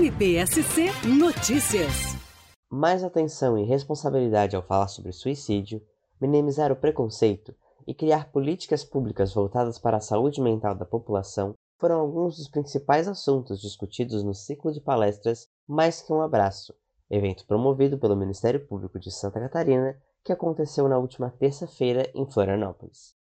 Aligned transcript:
MPSC 0.00 0.86
Notícias. 1.06 2.16
Mais 2.70 3.04
atenção 3.04 3.58
e 3.58 3.66
responsabilidade 3.66 4.56
ao 4.56 4.62
falar 4.62 4.88
sobre 4.88 5.12
suicídio, 5.12 5.82
minimizar 6.18 6.72
o 6.72 6.76
preconceito 6.76 7.54
e 7.86 7.92
criar 7.92 8.32
políticas 8.32 8.82
públicas 8.82 9.34
voltadas 9.34 9.78
para 9.78 9.98
a 9.98 10.00
saúde 10.00 10.40
mental 10.40 10.74
da 10.74 10.86
população 10.86 11.54
foram 11.78 12.00
alguns 12.00 12.38
dos 12.38 12.48
principais 12.48 13.06
assuntos 13.08 13.60
discutidos 13.60 14.24
no 14.24 14.32
ciclo 14.32 14.72
de 14.72 14.80
palestras 14.80 15.46
Mais 15.68 16.00
que 16.00 16.14
um 16.14 16.22
Abraço, 16.22 16.74
evento 17.10 17.46
promovido 17.46 17.98
pelo 17.98 18.16
Ministério 18.16 18.66
Público 18.66 18.98
de 18.98 19.10
Santa 19.10 19.38
Catarina, 19.38 20.00
que 20.24 20.32
aconteceu 20.32 20.88
na 20.88 20.96
última 20.96 21.28
terça-feira 21.28 22.10
em 22.14 22.24
Florianópolis. 22.24 23.14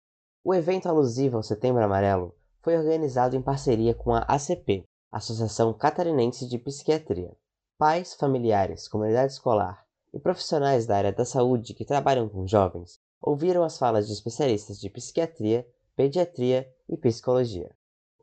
O 0.43 0.53
evento 0.53 0.87
alusivo 0.87 1.37
ao 1.37 1.43
Setembro 1.43 1.83
Amarelo 1.83 2.35
foi 2.61 2.77
organizado 2.77 3.35
em 3.35 3.41
parceria 3.41 3.95
com 3.95 4.13
a 4.13 4.19
ACP, 4.19 4.85
Associação 5.11 5.73
Catarinense 5.73 6.47
de 6.47 6.57
Psiquiatria. 6.57 7.31
Pais, 7.77 8.13
familiares, 8.13 8.87
comunidade 8.87 9.31
escolar 9.31 9.85
e 10.13 10.19
profissionais 10.19 10.85
da 10.85 10.97
área 10.97 11.13
da 11.13 11.23
saúde 11.23 11.73
que 11.73 11.85
trabalham 11.85 12.27
com 12.27 12.47
jovens 12.47 12.99
ouviram 13.21 13.63
as 13.63 13.77
falas 13.77 14.07
de 14.07 14.13
especialistas 14.13 14.79
de 14.79 14.89
psiquiatria, 14.89 15.65
pediatria 15.95 16.67
e 16.89 16.97
psicologia. 16.97 17.71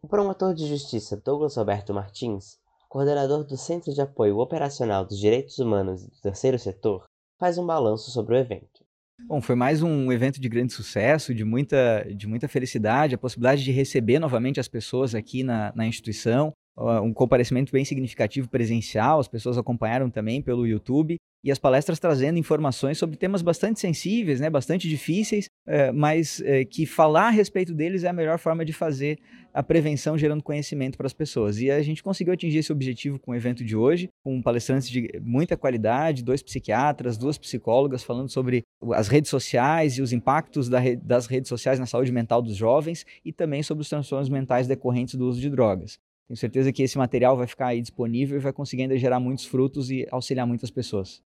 O 0.02 0.08
promotor 0.08 0.54
de 0.54 0.66
justiça 0.66 1.16
Douglas 1.16 1.56
Roberto 1.56 1.94
Martins, 1.94 2.58
coordenador 2.88 3.44
do 3.44 3.56
Centro 3.56 3.92
de 3.92 4.00
Apoio 4.00 4.38
Operacional 4.38 5.04
dos 5.04 5.18
Direitos 5.18 5.58
Humanos 5.58 6.04
e 6.04 6.10
do 6.10 6.20
Terceiro 6.20 6.58
Setor, 6.58 7.04
faz 7.38 7.58
um 7.58 7.66
balanço 7.66 8.10
sobre 8.10 8.34
o 8.34 8.38
evento. 8.38 8.84
Bom, 9.26 9.40
foi 9.40 9.54
mais 9.54 9.82
um 9.82 10.12
evento 10.12 10.40
de 10.40 10.48
grande 10.48 10.72
sucesso, 10.72 11.34
de 11.34 11.44
muita, 11.44 12.04
de 12.14 12.26
muita 12.26 12.48
felicidade, 12.48 13.14
a 13.14 13.18
possibilidade 13.18 13.64
de 13.64 13.72
receber 13.72 14.18
novamente 14.18 14.60
as 14.60 14.68
pessoas 14.68 15.14
aqui 15.14 15.42
na, 15.42 15.72
na 15.74 15.86
instituição, 15.86 16.52
um 16.76 17.12
comparecimento 17.12 17.72
bem 17.72 17.84
significativo 17.84 18.48
presencial, 18.48 19.20
as 19.20 19.28
pessoas 19.28 19.56
acompanharam 19.56 20.10
também 20.10 20.42
pelo 20.42 20.66
YouTube 20.66 21.16
e 21.44 21.52
as 21.52 21.58
palestras 21.58 22.00
trazendo 22.00 22.38
informações 22.38 22.96
sobre 22.96 23.18
temas 23.18 23.42
bastante 23.42 23.78
sensíveis, 23.78 24.40
né, 24.40 24.48
bastante 24.48 24.88
difíceis, 24.88 25.44
é, 25.66 25.92
mas 25.92 26.40
é, 26.40 26.64
que 26.64 26.86
falar 26.86 27.26
a 27.26 27.30
respeito 27.30 27.74
deles 27.74 28.02
é 28.02 28.08
a 28.08 28.14
melhor 28.14 28.38
forma 28.38 28.64
de 28.64 28.72
fazer 28.72 29.18
a 29.52 29.62
prevenção 29.62 30.16
gerando 30.16 30.42
conhecimento 30.42 30.96
para 30.96 31.06
as 31.06 31.12
pessoas. 31.12 31.60
E 31.60 31.70
a 31.70 31.82
gente 31.82 32.02
conseguiu 32.02 32.32
atingir 32.32 32.58
esse 32.58 32.72
objetivo 32.72 33.18
com 33.18 33.32
o 33.32 33.34
evento 33.34 33.62
de 33.62 33.76
hoje, 33.76 34.08
com 34.24 34.40
palestrantes 34.40 34.88
de 34.88 35.20
muita 35.22 35.54
qualidade, 35.54 36.24
dois 36.24 36.42
psiquiatras, 36.42 37.18
duas 37.18 37.36
psicólogas 37.36 38.02
falando 38.02 38.30
sobre 38.30 38.62
as 38.94 39.08
redes 39.08 39.28
sociais 39.28 39.98
e 39.98 40.02
os 40.02 40.14
impactos 40.14 40.70
das 41.02 41.26
redes 41.26 41.50
sociais 41.50 41.78
na 41.78 41.84
saúde 41.84 42.10
mental 42.10 42.40
dos 42.40 42.56
jovens 42.56 43.04
e 43.22 43.32
também 43.32 43.62
sobre 43.62 43.82
os 43.82 43.88
transtornos 43.88 44.30
mentais 44.30 44.66
decorrentes 44.66 45.14
do 45.14 45.28
uso 45.28 45.42
de 45.42 45.50
drogas. 45.50 45.98
Tenho 46.26 46.38
certeza 46.38 46.72
que 46.72 46.82
esse 46.82 46.96
material 46.96 47.36
vai 47.36 47.46
ficar 47.46 47.68
aí 47.68 47.80
disponível 47.80 48.38
e 48.38 48.40
vai 48.40 48.52
conseguir 48.52 48.82
ainda 48.82 48.96
gerar 48.96 49.20
muitos 49.20 49.44
frutos 49.44 49.90
e 49.90 50.06
auxiliar 50.10 50.46
muitas 50.46 50.70
pessoas. 50.70 51.22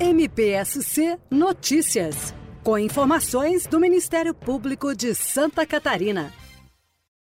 MPSC 0.00 1.18
Notícias, 1.30 2.34
com 2.64 2.78
informações 2.78 3.66
do 3.66 3.78
Ministério 3.78 4.34
Público 4.34 4.94
de 4.94 5.14
Santa 5.14 5.66
Catarina. 5.66 6.32